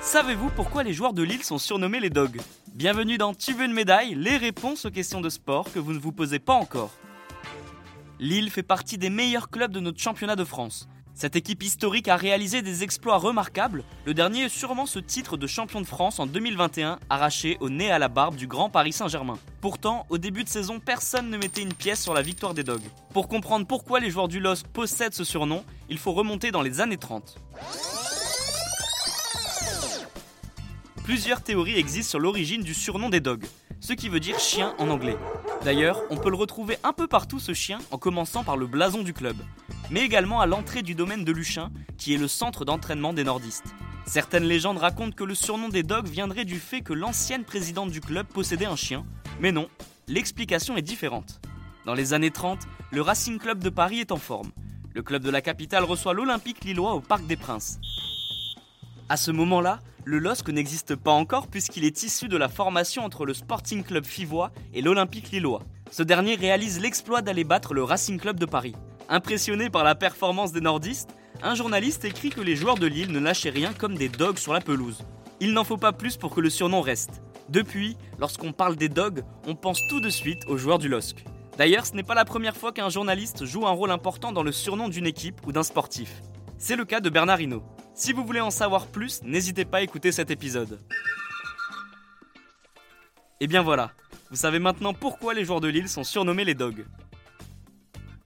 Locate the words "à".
17.88-18.00, 40.40-40.46, 59.08-59.16, 89.78-89.82